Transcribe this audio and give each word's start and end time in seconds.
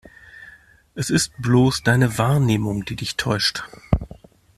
Es 0.95 1.11
ist 1.11 1.31
bloß 1.43 1.83
deine 1.83 2.17
Wahrnehmung, 2.17 2.85
die 2.85 2.95
dich 2.95 3.17
täuscht. 3.17 3.61